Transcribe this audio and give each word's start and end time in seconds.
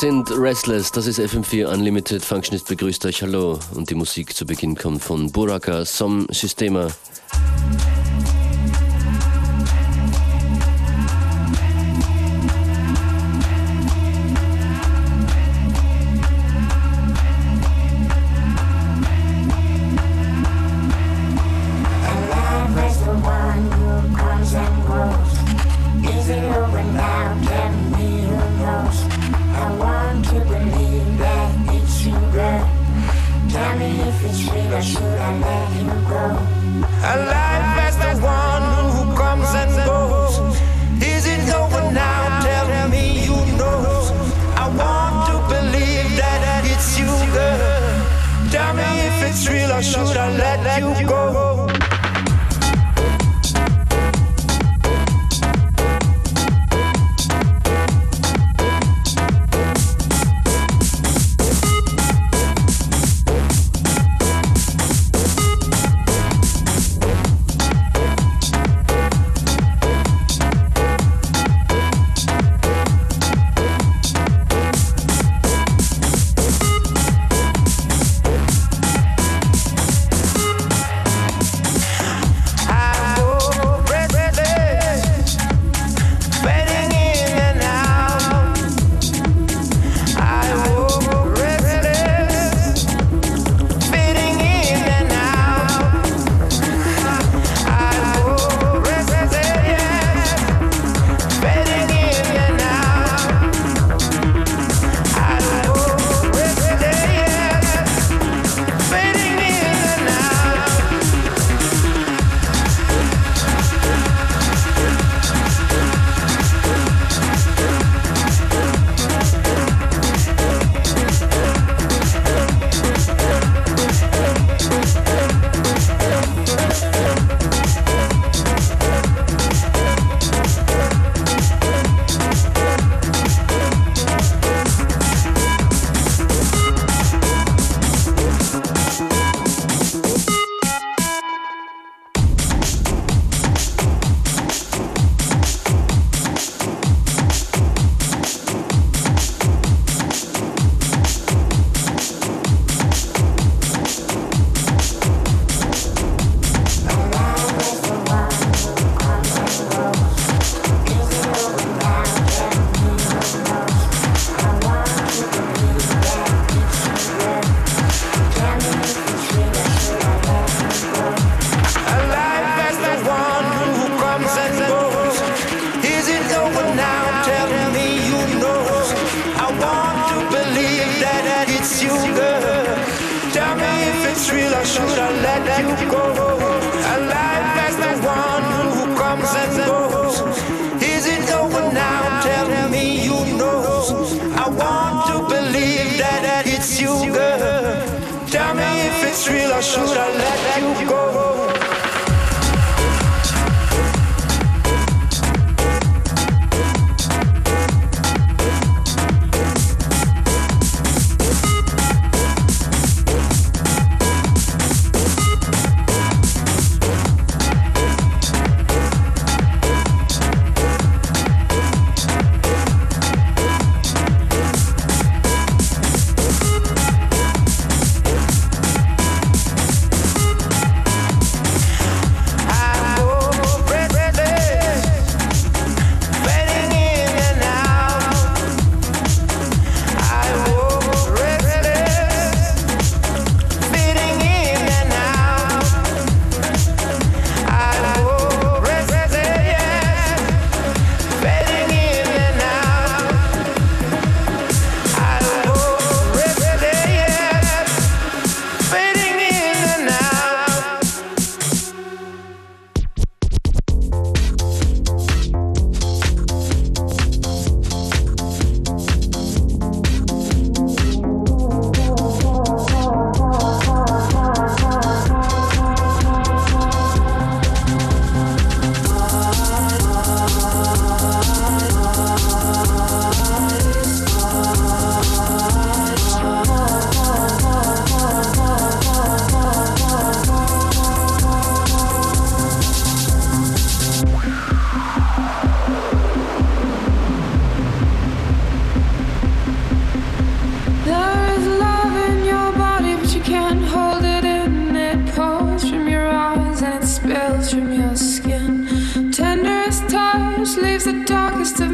sind 0.00 0.30
Restless, 0.30 0.90
das 0.92 1.06
ist 1.06 1.20
FM4 1.20 1.66
Unlimited. 1.66 2.24
Functionist 2.24 2.68
begrüßt 2.68 3.04
euch, 3.04 3.20
hallo. 3.20 3.58
Und 3.74 3.90
die 3.90 3.94
Musik 3.94 4.34
zu 4.34 4.46
Beginn 4.46 4.74
kommt 4.74 5.02
von 5.02 5.30
Buraka, 5.30 5.84
Som 5.84 6.26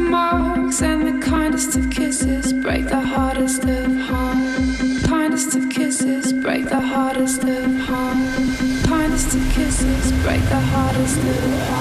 marks 0.07 0.81
and 0.81 1.07
the 1.07 1.25
kindest 1.25 1.75
of 1.75 1.89
kisses 1.89 2.53
break 2.53 2.85
the 2.85 2.99
hardest 2.99 3.63
of 3.63 3.95
hearts. 3.97 5.05
Kindest 5.05 5.55
of 5.55 5.69
kisses 5.69 6.33
break 6.33 6.65
the 6.65 6.79
hardest 6.79 7.43
of 7.43 7.75
hearts. 7.87 8.85
Kindest 8.85 9.35
of 9.35 9.53
kisses 9.53 10.11
break 10.23 10.41
the 10.49 10.59
hardest 10.59 11.17
of 11.17 11.67
hearts. 11.69 11.76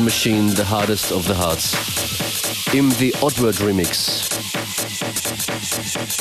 Machine, 0.00 0.54
The 0.54 0.64
Hardest 0.64 1.12
of 1.12 1.26
the 1.26 1.34
Hearts. 1.34 1.74
Im 2.72 2.90
The 2.92 3.12
Oddword 3.20 3.60
Remix. 3.60 4.26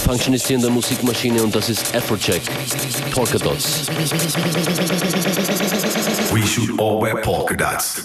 Functionist 0.04 0.48
hier 0.48 0.58
in 0.58 0.62
der 0.62 0.72
Musikmaschine 0.72 1.42
und 1.42 1.56
das 1.56 1.70
ist 1.70 1.96
Afrojack, 1.96 2.42
Polka 3.12 3.38
Dots. 3.38 3.88
We 6.34 6.46
should 6.46 6.78
all 6.82 7.00
wear 7.02 7.16
polka 7.22 7.56
dots. 7.56 8.04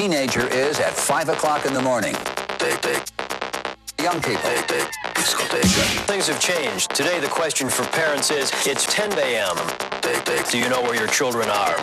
Teenager 0.00 0.48
is 0.48 0.80
at 0.80 0.94
5 0.94 1.28
o'clock 1.28 1.66
in 1.66 1.74
the 1.74 1.82
morning. 1.82 2.14
Young 4.00 4.18
people. 4.22 4.48
Things 6.08 6.26
have 6.26 6.40
changed. 6.40 6.88
Today 6.94 7.20
the 7.20 7.28
question 7.28 7.68
for 7.68 7.84
parents 7.88 8.30
is, 8.30 8.50
it's 8.66 8.86
10 8.86 9.12
a.m. 9.18 9.56
Do 10.50 10.58
you 10.58 10.70
know 10.70 10.80
where 10.80 10.94
your 10.94 11.06
children 11.08 11.50
are? 11.50 11.76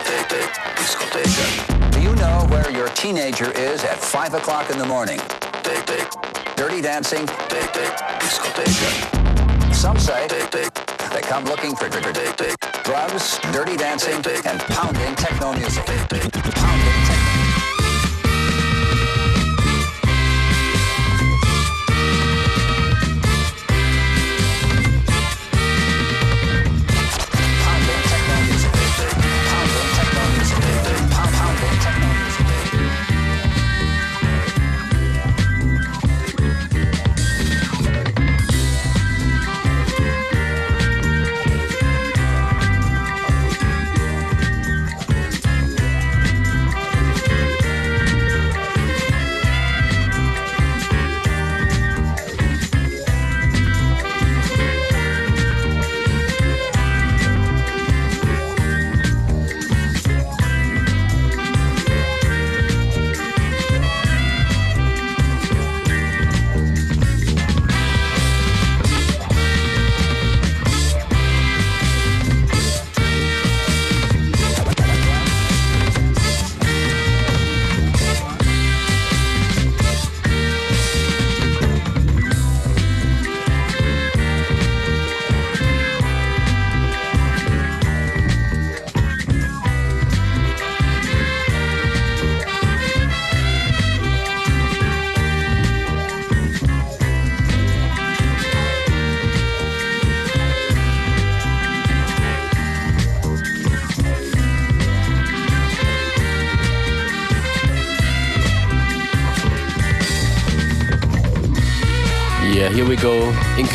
Do 1.92 2.00
you 2.00 2.12
know 2.16 2.44
where 2.50 2.68
your 2.72 2.88
teenager 2.88 3.52
is 3.52 3.84
at 3.84 3.98
5 3.98 4.34
o'clock 4.34 4.68
in 4.72 4.78
the 4.78 4.86
morning? 4.86 5.20
Dirty 6.56 6.82
dancing. 6.82 7.24
Some 9.72 9.96
say 9.96 10.26
they 10.26 11.20
come 11.20 11.44
looking 11.44 11.76
for 11.76 11.88
drugs, 12.82 13.38
dirty 13.52 13.76
dancing, 13.76 14.20
and 14.44 14.58
pounding 14.74 15.14
techno 15.14 15.52
music. 15.52 15.86
Pounding 15.86 16.30
techno 16.32 17.17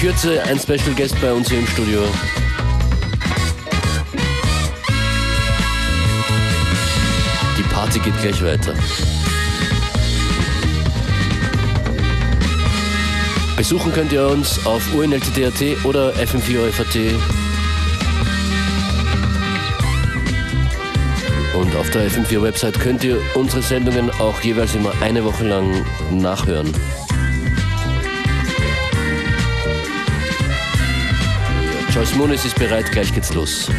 Kürze 0.03 0.43
ein 0.43 0.59
Special 0.59 0.93
Guest 0.97 1.15
bei 1.21 1.31
uns 1.31 1.47
hier 1.47 1.59
im 1.59 1.67
Studio. 1.67 2.01
Die 7.57 7.63
Party 7.73 7.99
geht 7.99 8.21
gleich 8.21 8.43
weiter. 8.43 8.73
Besuchen 13.55 13.93
könnt 13.93 14.11
ihr 14.11 14.27
uns 14.27 14.65
auf 14.65 14.93
UNLTT.at 14.93 15.85
oder 15.85 16.11
FM4FAT. 16.15 17.13
Und 21.53 21.75
auf 21.77 21.89
der 21.91 22.11
FM4-Website 22.11 22.77
könnt 22.77 23.05
ihr 23.05 23.21
unsere 23.35 23.61
Sendungen 23.61 24.11
auch 24.19 24.41
jeweils 24.41 24.75
immer 24.75 24.91
eine 25.01 25.23
Woche 25.23 25.47
lang 25.47 25.85
nachhören. 26.11 26.73
Joyce 31.93 32.15
Muniz 32.15 32.43
ist 32.43 32.57
bereit, 32.57 32.91
gleich 32.91 33.13
geht's 33.13 33.35
los. 33.35 33.69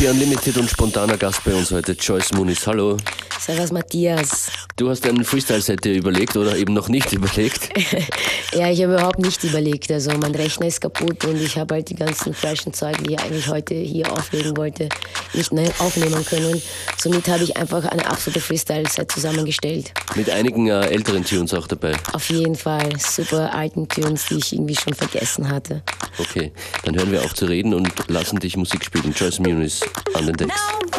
FM4 0.00 0.10
Unlimited 0.10 0.56
und 0.56 0.70
spontaner 0.70 1.18
Gast 1.18 1.44
bei 1.44 1.54
uns 1.54 1.70
heute, 1.72 1.92
Joyce 1.92 2.32
Muniz. 2.32 2.66
Hallo. 2.66 2.96
Servus 3.38 3.70
Matthias. 3.70 4.49
Du 4.80 4.88
hast 4.88 5.06
einen 5.06 5.26
Freestyle-Set 5.26 5.84
dir 5.84 5.92
überlegt 5.92 6.38
oder 6.38 6.56
eben 6.56 6.72
noch 6.72 6.88
nicht 6.88 7.12
überlegt? 7.12 7.68
ja, 8.54 8.70
ich 8.70 8.82
habe 8.82 8.94
überhaupt 8.94 9.18
nicht 9.18 9.44
überlegt. 9.44 9.90
Also 9.90 10.10
mein 10.12 10.34
Rechner 10.34 10.68
ist 10.68 10.80
kaputt 10.80 11.22
und 11.26 11.36
ich 11.36 11.58
habe 11.58 11.74
halt 11.74 11.90
die 11.90 11.96
ganzen 11.96 12.32
freshen 12.32 12.72
Zeug, 12.72 12.96
die 13.04 13.12
ich 13.12 13.20
eigentlich 13.20 13.46
heute 13.48 13.74
hier 13.74 14.10
auflegen 14.10 14.56
wollte, 14.56 14.88
nicht 15.34 15.52
mehr 15.52 15.70
aufnehmen 15.80 16.24
können. 16.24 16.62
Somit 16.96 17.28
habe 17.28 17.44
ich 17.44 17.58
einfach 17.58 17.84
eine 17.84 18.06
absolute 18.06 18.40
Freestyle-Set 18.40 19.12
zusammengestellt. 19.12 19.92
Mit 20.14 20.30
einigen 20.30 20.68
äh, 20.68 20.86
älteren 20.86 21.26
Tunes 21.26 21.52
auch 21.52 21.66
dabei? 21.66 21.92
Auf 22.14 22.30
jeden 22.30 22.54
Fall. 22.54 22.88
Super 22.98 23.54
alten 23.54 23.86
Tunes, 23.86 24.28
die 24.30 24.38
ich 24.38 24.54
irgendwie 24.54 24.76
schon 24.76 24.94
vergessen 24.94 25.50
hatte. 25.50 25.82
Okay, 26.16 26.52
dann 26.84 26.96
hören 26.96 27.12
wir 27.12 27.22
auf 27.22 27.34
zu 27.34 27.44
reden 27.44 27.74
und 27.74 27.92
lassen 28.08 28.38
dich 28.38 28.56
Musik 28.56 28.82
spielen. 28.82 29.12
Joyce 29.14 29.40
Muniz 29.40 29.82
an 30.14 30.24
den 30.24 30.36
Decks. 30.36 30.54
No, 30.54 30.89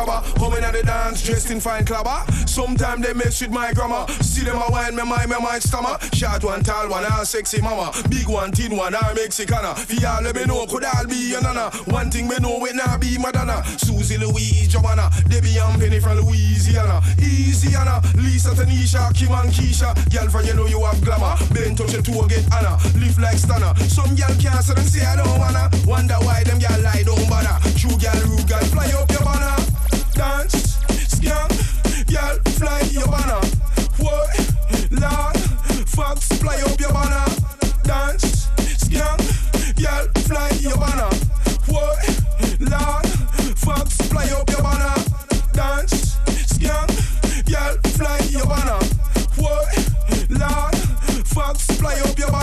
jabber. 0.00 0.38
Coming 0.38 0.64
at 0.64 0.72
the 0.72 0.82
dance, 0.82 1.22
dressed 1.22 1.50
in 1.50 1.60
fine 1.60 1.84
clubber. 1.84 2.24
Sometimes 2.46 3.06
they 3.06 3.14
mess 3.14 3.40
with 3.40 3.50
my 3.50 3.72
grammar. 3.72 4.06
See 4.22 4.44
them 4.44 4.56
a 4.56 4.70
wine, 4.70 4.96
me 4.96 5.04
mind, 5.04 5.30
me 5.30 5.36
mind 5.40 5.62
stomach. 5.62 6.02
Short 6.14 6.44
one, 6.44 6.62
tall 6.62 6.88
one, 6.88 7.04
all 7.12 7.24
sexy 7.24 7.60
mama. 7.60 7.92
Big 8.08 8.28
one, 8.28 8.52
thin 8.52 8.76
one, 8.76 8.94
all 8.94 9.14
Mexicana. 9.14 9.74
Fi 9.74 10.04
all 10.06 10.22
me 10.22 10.44
know, 10.44 10.66
could 10.66 10.84
all 10.84 11.06
be 11.06 11.30
your 11.30 11.42
nana. 11.42 11.70
One 11.86 12.10
thing 12.10 12.28
me 12.28 12.36
know, 12.40 12.64
it 12.66 12.76
not 12.76 13.00
be 13.00 13.18
Madonna. 13.18 13.64
Susie 13.78 14.18
Louise, 14.18 14.68
Joanna, 14.68 15.10
Debbie 15.28 15.58
and 15.58 15.80
Penny 15.80 16.00
from 16.00 16.18
Louisiana. 16.20 17.00
Easyana, 17.18 18.00
Lisa, 18.16 18.50
Tanisha, 18.50 19.12
Kim 19.14 19.32
and 19.32 19.50
Keisha. 19.52 19.94
Girl 20.12 20.28
from 20.28 20.44
you 20.46 20.54
know 20.54 20.66
you 20.66 20.82
have 20.84 21.00
glamour. 21.04 21.36
Ben 21.52 21.74
touch 21.76 21.92
your 21.92 22.02
toe, 22.02 22.26
get 22.26 22.44
Anna. 22.54 22.78
Live 22.96 23.18
like 23.18 23.36
Stana. 23.36 23.76
Some 23.88 24.14
girl 24.14 24.34
can't, 24.40 24.64
see, 24.64 24.74
them 24.74 24.84
say 24.84 25.04
I 25.04 25.16
don't 25.16 25.38
wanna. 25.38 25.70
Wonder 25.86 26.18
why 26.24 26.44
them 26.44 26.58
girl 26.58 26.80
lie, 26.82 27.02
don't 27.04 27.28
bother. 27.28 27.56
True 27.76 27.96
girl, 27.98 28.20
rude 28.28 28.48
girl, 28.48 28.64
fly 28.72 28.90
up 28.96 29.10
your 29.10 29.24
banner 29.24 29.59
dance, 30.14 30.78
skank, 31.08 31.50
girl, 32.10 32.38
fly 32.58 32.80
your 32.90 33.06
banner. 33.06 33.40
What? 33.98 34.30
Lord, 34.90 35.36
fox, 35.88 36.26
fly 36.38 36.60
up 36.62 36.80
your 36.80 36.92
banner. 36.92 37.26
Dance, 37.84 38.48
skank, 38.82 39.20
girl, 39.80 40.06
fly 40.24 40.50
your 40.60 40.76
banner. 40.76 41.10
What? 41.68 41.98
Lord, 42.60 43.06
fly 43.58 44.28
up 44.30 44.50
your 44.50 44.62
banner. 44.62 44.94
Dance, 45.52 46.16
girl, 46.58 46.86
fly 47.96 48.18
your 48.30 48.46
banner. 48.46 48.80
What? 49.36 49.68
Lord, 50.30 50.74
fly 51.60 52.00
up 52.00 52.18
your 52.18 52.30
banner. 52.30 52.39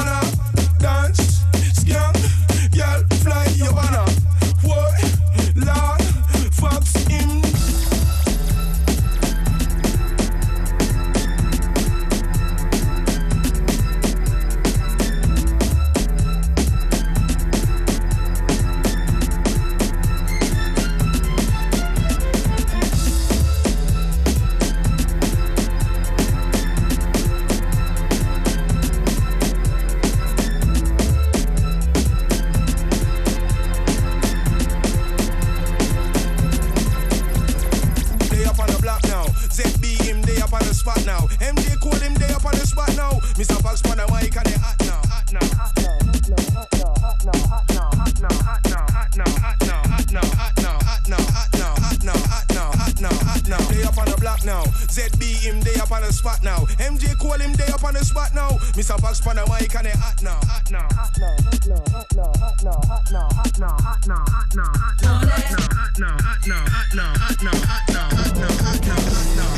now. 54.48 54.64
ZB 54.88 55.44
him 55.44 55.60
day 55.60 55.76
up 55.76 55.92
on 55.92 56.02
the 56.02 56.12
spot 56.12 56.42
now. 56.42 56.60
MJ 56.80 57.16
call 57.20 57.38
him 57.38 57.52
day 57.54 57.68
up 57.68 57.84
on 57.84 57.94
the 57.94 58.04
spot 58.04 58.34
now. 58.34 58.52
Mr. 58.80 59.00
Fox 59.00 59.20
on 59.28 59.36
the 59.36 59.46
mic 59.46 59.76
and 59.76 59.88
it 59.88 59.96
hot 59.96 60.24
now. 60.24 60.40
Hot 60.48 60.72
now. 60.72 60.88
Hot 60.96 61.12
now. 61.20 61.36
Hot 61.44 61.68
now. 61.68 61.84
Hot 61.92 62.14
now. 62.16 62.32
Hot 62.40 62.64
now. 62.64 62.88
Hot 62.88 63.12
now. 63.12 63.28
Hot 63.28 63.60
now. 63.60 63.76
Hot 63.84 64.08
now. 64.08 64.24
Hot 64.24 64.48
now. 64.48 64.74
Hot 64.74 65.04
now. 65.04 65.28
Hot 65.28 66.00
now. 66.00 66.18
Hot 66.18 66.48
now. 66.48 66.48
Hot 66.48 66.48
now. 66.48 66.64
Hot 66.64 66.96
now. 66.96 67.12
Hot 67.18 67.44
now. 67.44 68.06
Hot 68.08 68.38
now. 68.38 68.48
Hot 68.48 68.86
now. 68.86 68.96
Hot 68.96 69.38
now. 69.38 69.57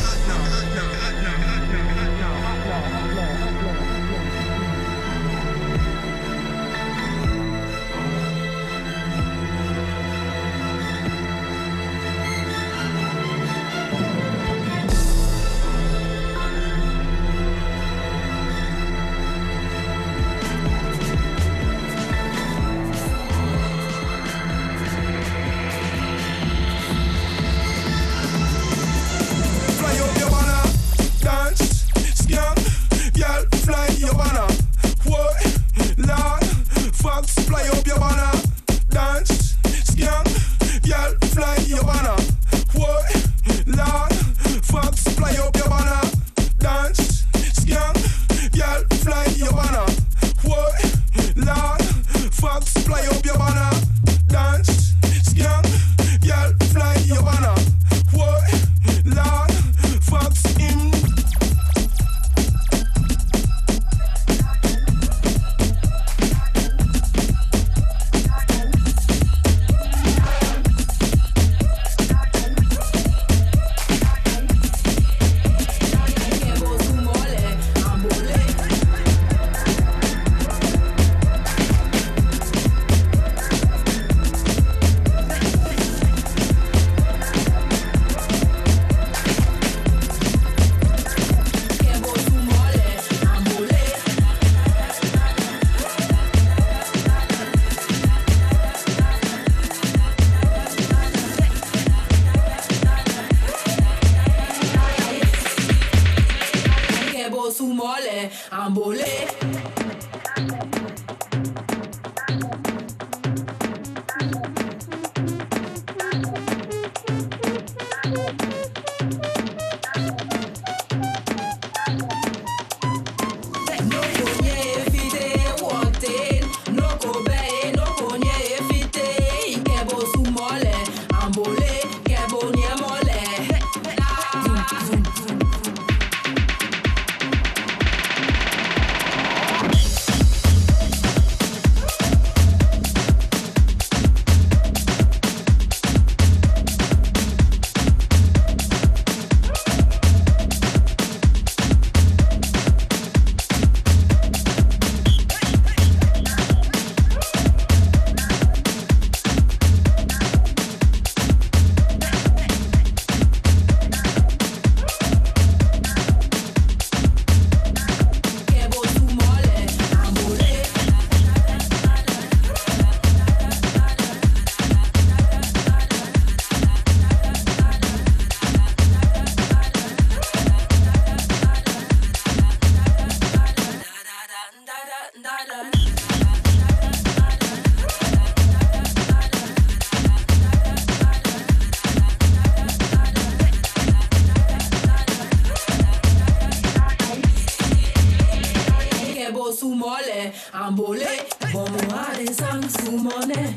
Bambole 200.54 201.12
Bomo 201.54 201.82
ade 202.04 202.34
sang 202.34 202.64
sumone. 202.70 203.56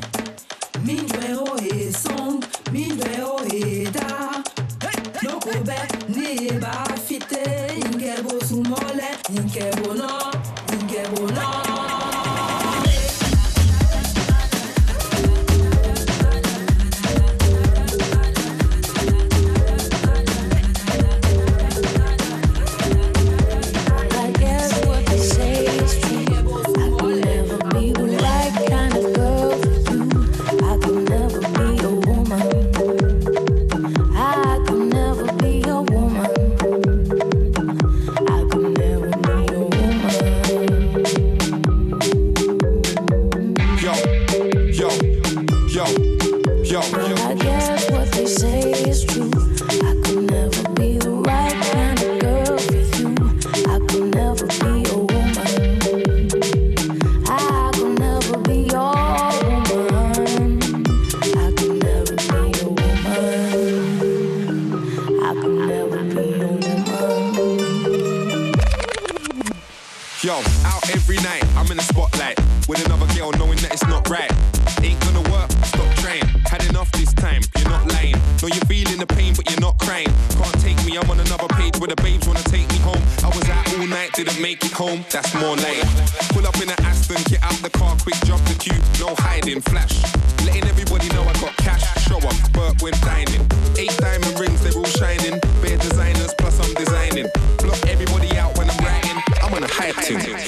Mindwe 0.85 1.27
o 1.37 1.57
e 1.57 1.91
song 1.91 2.43
Mindwe 2.71 3.23
o 3.23 3.39
e 3.45 3.85
da. 3.85 4.43
Noko 5.23 5.53
be 5.63 5.77
ni 6.09 6.51
ba 6.59 6.82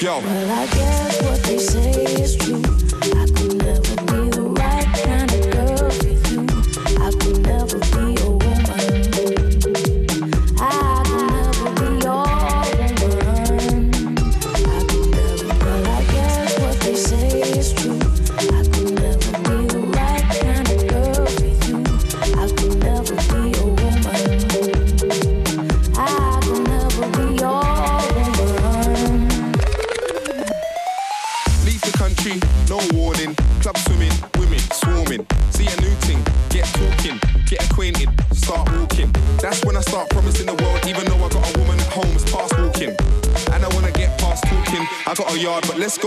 Yo. 0.06 0.20
Well, 0.20 0.50
I 0.52 0.66
guess 0.66 1.20
what 1.22 1.42
they 1.42 1.58
say 1.58 2.04
is 2.22 2.36
true. 2.36 2.85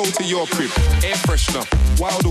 go 0.04 0.10
to 0.12 0.24
your 0.24 0.46
crib, 0.48 0.72
air 1.04 1.16
freshener, 1.28 1.66
wild 2.00 2.26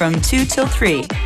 from 0.00 0.14
2 0.22 0.46
till 0.46 0.66
3. 0.66 1.19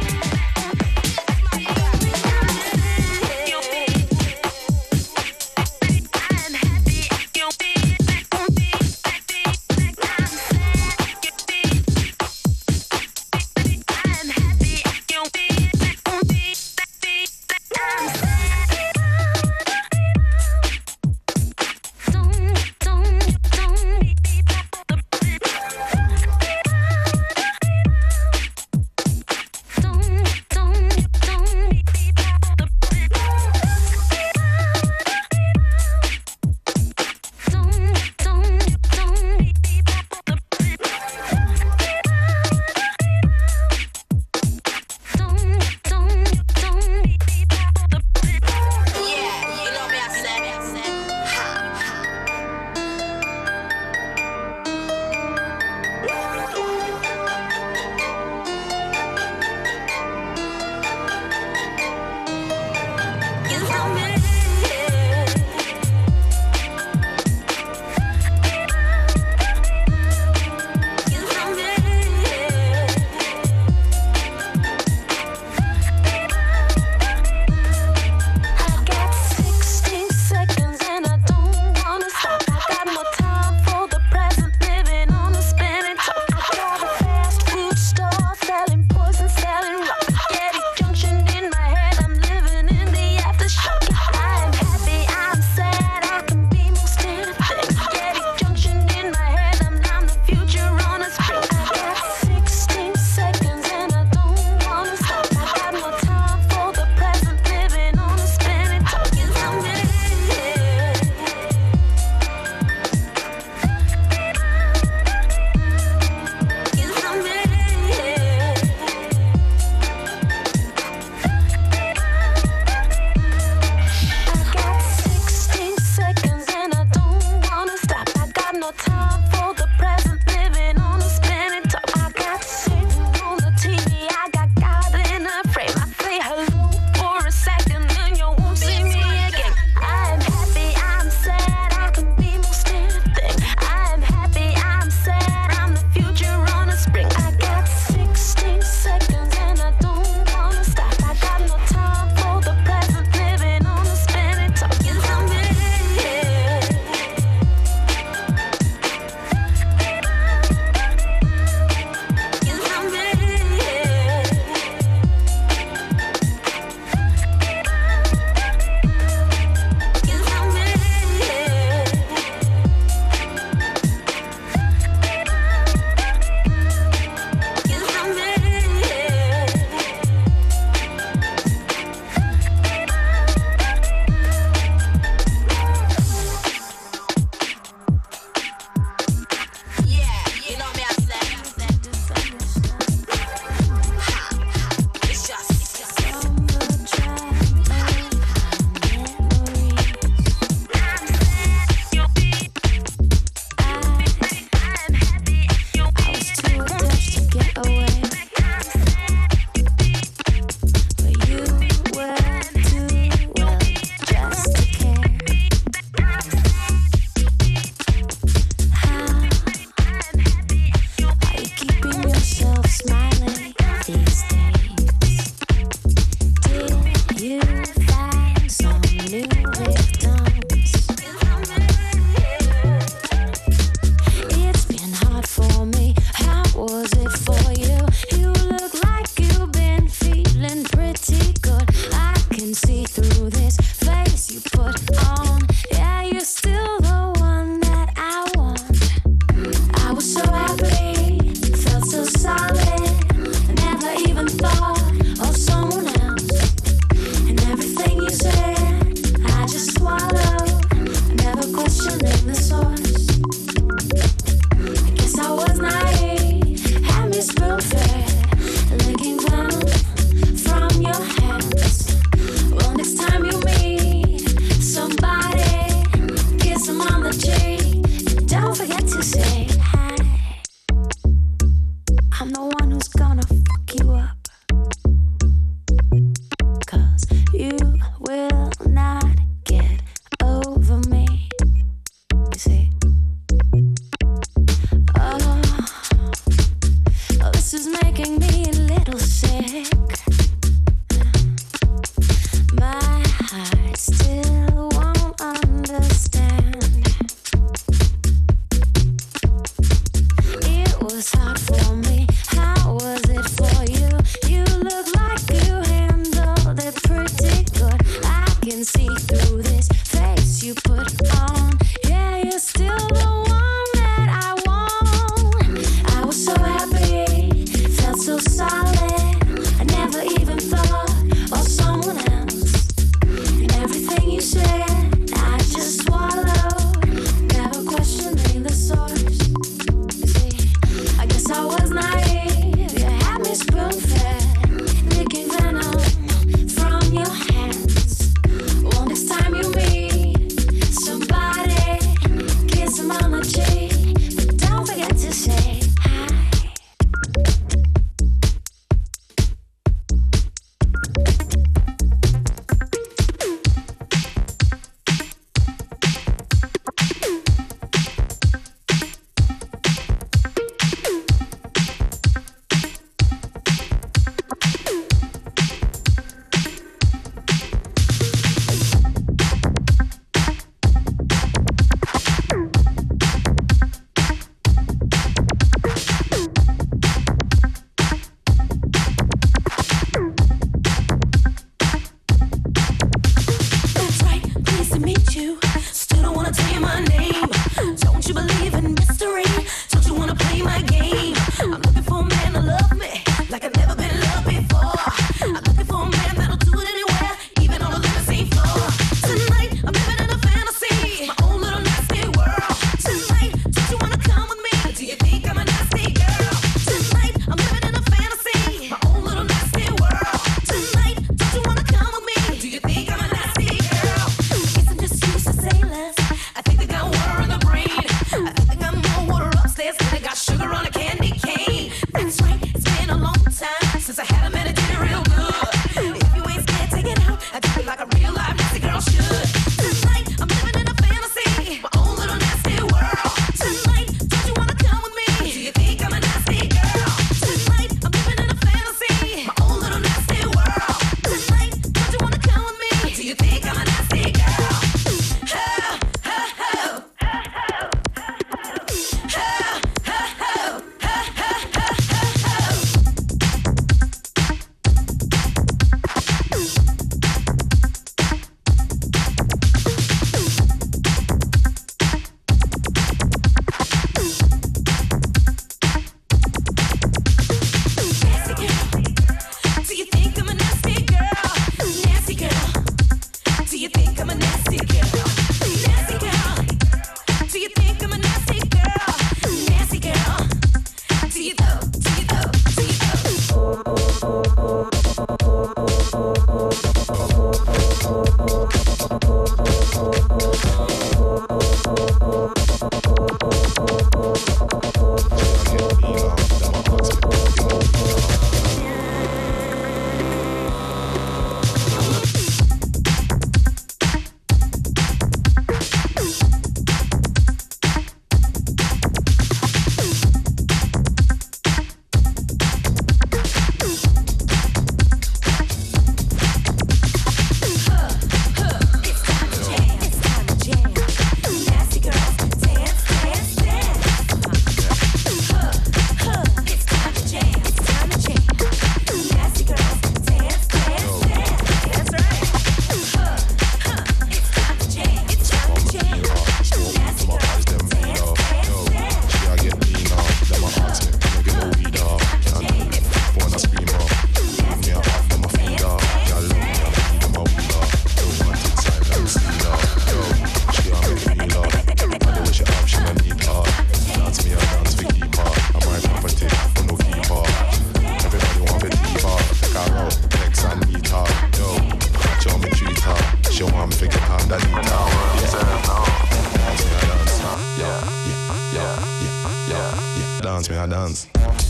Peace. 581.13 581.44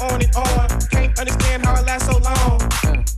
On 0.00 0.22
and 0.22 0.34
on. 0.36 0.68
Can't 0.90 1.18
understand 1.18 1.64
how 1.66 1.74
I 1.74 1.82
last 1.82 2.06
so 2.06 2.18
long. 2.18 2.60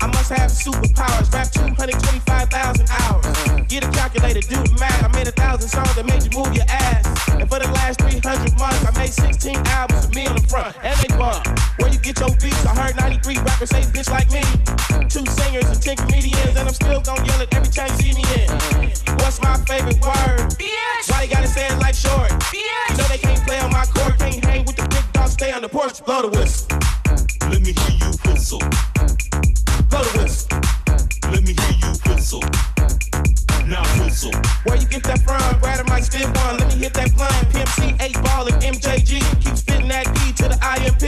I 0.00 0.06
must 0.08 0.30
have 0.30 0.50
superpowers. 0.50 1.32
Rap 1.32 1.50
225,000 1.50 2.88
hours. 3.00 3.26
Get 3.68 3.84
a 3.84 3.90
calculator, 3.90 4.40
do 4.40 4.56
the 4.56 4.76
math. 4.80 5.04
I 5.04 5.08
made 5.16 5.28
a 5.28 5.32
thousand 5.32 5.68
songs 5.68 5.94
that 5.94 6.06
made 6.06 6.22
you 6.22 6.32
move 6.36 6.54
your 6.54 6.66
ass. 6.68 7.06
And 7.30 7.48
for 7.48 7.58
the 7.58 7.70
last 7.72 8.00
300 8.00 8.58
months, 8.58 8.84
I 8.84 8.90
made 8.98 9.12
16 9.12 9.56
albums 9.66 10.06
with 10.06 10.14
me 10.16 10.26
on 10.26 10.36
the 10.36 10.46
front. 10.48 10.76
And 10.82 10.96
they 11.00 11.16
bump. 11.16 11.46
Where 11.78 11.90
you 11.90 11.98
get 11.98 12.20
your 12.20 12.30
beats? 12.36 12.64
I 12.66 12.74
heard 12.74 12.96
93 12.96 13.38
rappers 13.38 13.70
say 13.70 13.82
bitch 13.82 14.10
like 14.10 14.30
me. 14.30 14.42
Two 15.08 15.24
singers 15.26 15.66
and 15.66 15.80
10 15.80 15.96
comedians. 15.96 16.56
And 16.56 16.68
I'm 16.68 16.74
still 16.74 17.00
gonna 17.00 17.24
yell 17.24 17.40
it 17.40 17.54
every 17.54 17.72
time 17.72 17.88
you 17.96 18.12
see 18.12 18.14
me 18.14 18.24
in. 18.36 18.48
What's 19.22 19.40
my 19.40 19.56
favorite 19.64 20.00
word? 20.04 20.54
Bitch. 20.60 21.06
Why 21.08 21.26
they 21.26 21.28
gotta 21.32 21.48
say 21.48 21.66
it 21.66 21.78
like 21.78 21.94
short? 21.94 22.30
Bitch. 22.52 22.90
You 22.90 22.96
know 22.96 23.08
they 23.08 23.18
can't 23.18 23.40
play 23.46 23.58
on 23.60 23.72
my 23.72 23.84
court, 23.86 24.18
can't 24.18 24.44
hang 24.44 24.64
with 24.64 24.75
the 24.75 24.75
big 24.75 24.75
dogs, 24.75 24.75
stay 25.36 25.52
on 25.52 25.60
the 25.60 25.68
porch, 25.68 26.02
blow 26.02 26.22
the 26.22 26.32
whistle. 26.32 26.66
Let 27.52 27.60
me 27.60 27.72
hear 27.76 27.92
you 28.00 28.10
whistle. 28.24 28.60
Blow 29.92 30.00
the 30.00 30.12
whistle. 30.16 30.48
Let 31.28 31.42
me 31.44 31.52
hear 31.52 31.74
you 31.84 31.92
whistle. 32.08 32.40
Now 33.68 33.84
whistle. 34.00 34.32
Where 34.64 34.76
you 34.80 34.88
get 34.88 35.04
that 35.04 35.20
from? 35.20 35.60
Brad 35.60 35.86
might 35.88 36.04
spit 36.04 36.24
one. 36.24 36.56
Let 36.56 36.68
me 36.72 36.84
hit 36.84 36.94
that 36.94 37.12
blunt. 37.14 37.36
PMC 37.52 38.00
8 38.00 38.14
ball 38.24 38.48
and 38.48 38.56
MJG. 38.62 39.20
Keep 39.44 39.56
spitting 39.56 39.88
that 39.88 40.08
D 40.16 40.32
to 40.40 40.48
the 40.48 40.56
IMP. 40.56 41.04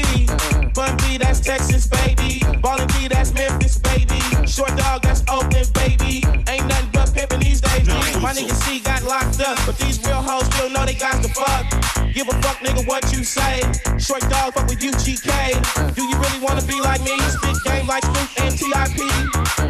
Bun 0.75 0.95
B, 0.99 1.17
that's 1.17 1.41
Texas, 1.41 1.87
baby. 1.87 2.45
Ballin' 2.61 2.89
G, 2.89 3.09
that's 3.09 3.33
Memphis, 3.33 3.79
baby. 3.79 4.21
Short 4.47 4.77
dog, 4.77 5.03
that's 5.03 5.25
Oakland, 5.29 5.73
baby. 5.73 6.21
Ain't 6.53 6.67
nothing 6.69 6.91
but 6.93 7.09
pimpin' 7.17 7.41
these 7.41 7.63
days, 7.63 7.87
G. 7.87 8.21
My 8.21 8.35
nigga 8.37 8.53
C 8.53 8.81
got 8.81 9.03
locked 9.05 9.41
up, 9.41 9.57
but 9.65 9.79
these 9.79 10.05
real 10.05 10.21
hoes 10.21 10.45
still 10.53 10.69
know 10.69 10.85
they 10.85 10.95
got 10.95 11.23
the 11.23 11.29
fuck. 11.29 11.98
Give 12.19 12.27
a 12.31 12.43
fuck, 12.43 12.57
nigga, 12.57 12.85
what 12.89 13.13
you 13.13 13.23
say. 13.23 13.61
Short 13.97 14.23
dog, 14.23 14.53
fuck 14.53 14.67
with 14.67 14.81
UGK. 14.81 15.95
Do 15.95 16.03
you 16.03 16.17
really 16.19 16.41
wanna 16.41 16.63
be 16.63 16.81
like 16.81 17.01
me? 17.03 17.17
Spit 17.31 17.55
game 17.65 17.87
like 17.87 18.03
Snoop 18.03 18.41
and 18.41 18.59
TIP. 18.59 18.99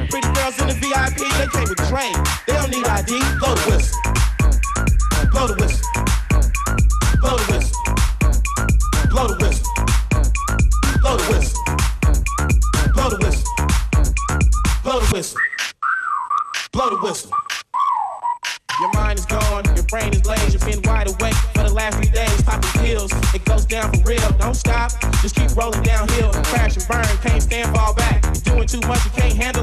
Pretty 0.09 0.33
girls 0.33 0.59
in 0.59 0.69
the 0.69 0.77
VIP, 0.81 1.29
they 1.37 1.47
came 1.53 1.69
with 1.69 1.77
Dre. 1.91 2.11
They 2.47 2.55
don't 2.55 2.71
need 2.71 2.87
ID. 2.87 3.21
Blow 3.39 3.55
the 3.55 3.65
whistle. 3.69 4.01
Blow 5.31 5.47
the 5.47 5.57
whistle. 5.61 5.85
Blow 7.21 7.37
the 7.37 7.45
whistle. 7.53 7.77
Blow 9.11 9.27
the 9.29 9.37
whistle. 9.45 9.69
Blow 11.03 11.17
the 11.19 11.25
whistle. 11.29 11.63
Blow 12.95 13.09
the 13.11 13.17
whistle. 13.27 13.53
Blow 14.83 15.01
the 15.01 15.07
whistle. 15.13 15.41
Blow 16.73 16.89
the 16.89 16.97
whistle. 17.03 17.38
Down 23.81 23.93
for 23.93 24.11
real, 24.11 24.31
don't 24.39 24.55
stop, 24.55 24.91
just 25.23 25.37
keep 25.37 25.55
rolling 25.57 25.83
downhill, 25.83 26.33
crash 26.51 26.77
and 26.77 26.89
burn, 26.89 27.05
can't 27.23 27.43
stand, 27.43 27.75
fall 27.77 27.95
back. 27.95 28.23
Doing 28.43 28.67
too 28.67 28.81
much, 28.89 29.05
you 29.05 29.11
can't 29.13 29.35
handle 29.35 29.58